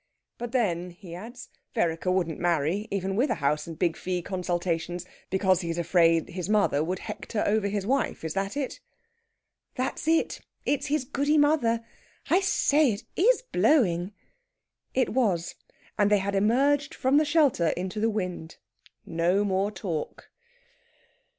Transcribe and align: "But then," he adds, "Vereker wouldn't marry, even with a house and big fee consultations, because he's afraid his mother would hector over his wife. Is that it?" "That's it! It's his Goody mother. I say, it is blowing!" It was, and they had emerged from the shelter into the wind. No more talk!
"But 0.39 0.51
then," 0.51 0.89
he 0.89 1.13
adds, 1.13 1.47
"Vereker 1.75 2.09
wouldn't 2.11 2.39
marry, 2.39 2.87
even 2.89 3.15
with 3.15 3.29
a 3.29 3.35
house 3.35 3.67
and 3.67 3.77
big 3.77 3.95
fee 3.95 4.23
consultations, 4.23 5.05
because 5.29 5.61
he's 5.61 5.77
afraid 5.77 6.29
his 6.29 6.49
mother 6.49 6.83
would 6.83 6.97
hector 6.97 7.43
over 7.45 7.67
his 7.67 7.85
wife. 7.85 8.23
Is 8.23 8.33
that 8.33 8.57
it?" 8.57 8.79
"That's 9.75 10.07
it! 10.07 10.41
It's 10.65 10.87
his 10.87 11.03
Goody 11.05 11.37
mother. 11.37 11.85
I 12.31 12.39
say, 12.39 12.93
it 12.93 13.03
is 13.15 13.43
blowing!" 13.51 14.11
It 14.95 15.09
was, 15.09 15.53
and 15.99 16.09
they 16.09 16.17
had 16.17 16.33
emerged 16.33 16.95
from 16.95 17.17
the 17.17 17.23
shelter 17.23 17.67
into 17.67 17.99
the 17.99 18.09
wind. 18.09 18.57
No 19.05 19.43
more 19.43 19.69
talk! 19.69 20.31